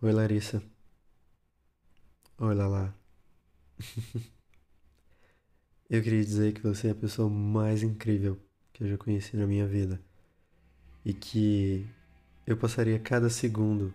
[0.00, 0.62] Oi, Larissa.
[2.38, 2.94] Oi, Lala.
[5.90, 8.38] Eu queria dizer que você é a pessoa mais incrível
[8.72, 10.00] que eu já conheci na minha vida.
[11.04, 11.84] E que
[12.46, 13.92] eu passaria cada segundo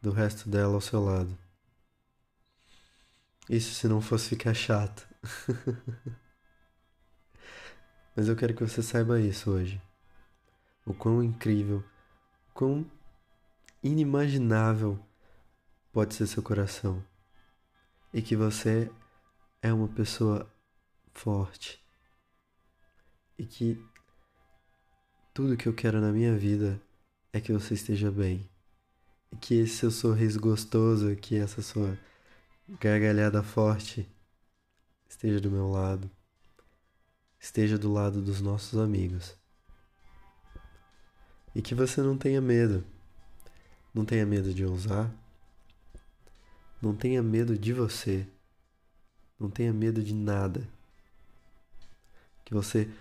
[0.00, 1.36] do resto dela ao seu lado.
[3.50, 5.08] Isso se não fosse ficar chato.
[8.14, 9.82] Mas eu quero que você saiba isso hoje.
[10.86, 11.82] O quão incrível,
[12.50, 12.86] o quão
[13.82, 15.04] inimaginável
[15.92, 17.04] pode ser seu coração.
[18.12, 18.90] E que você
[19.60, 20.50] é uma pessoa
[21.12, 21.80] forte.
[23.38, 23.78] E que
[25.34, 26.80] tudo que eu quero na minha vida
[27.32, 28.48] é que você esteja bem.
[29.30, 31.98] E que esse seu sorriso gostoso, que essa sua
[32.80, 34.08] gargalhada forte
[35.08, 36.10] esteja do meu lado.
[37.38, 39.36] Esteja do lado dos nossos amigos.
[41.54, 42.84] E que você não tenha medo.
[43.92, 45.21] Não tenha medo de ousar.
[46.82, 48.26] Não tenha medo de você.
[49.38, 50.68] Não tenha medo de nada.
[52.44, 52.92] Que você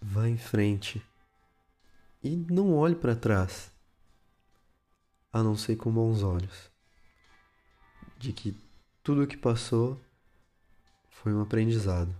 [0.00, 1.02] vá em frente
[2.22, 3.70] e não olhe para trás,
[5.32, 6.70] a não ser com bons olhos,
[8.18, 8.56] de que
[9.02, 10.00] tudo o que passou
[11.08, 12.14] foi um aprendizado.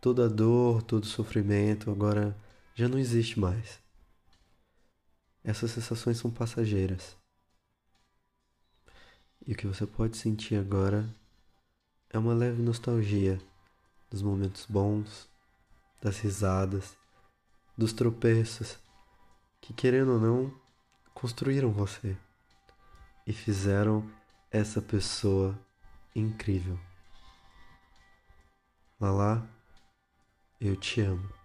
[0.00, 2.36] Toda dor, todo sofrimento agora
[2.74, 3.80] já não existe mais.
[5.44, 7.16] Essas sensações são passageiras.
[9.44, 11.08] E o que você pode sentir agora
[12.10, 13.40] é uma leve nostalgia
[14.08, 15.28] dos momentos bons,
[16.00, 16.96] das risadas,
[17.76, 18.78] dos tropeços
[19.60, 20.54] que, querendo ou não,
[21.12, 22.16] construíram você
[23.26, 24.08] e fizeram
[24.50, 25.58] essa pessoa
[26.14, 26.78] incrível.
[29.00, 29.48] Lala,
[30.60, 31.41] eu te amo.